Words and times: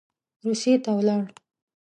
روسیې 0.45 0.73
ته 0.83 0.91
ولاړ. 0.97 1.21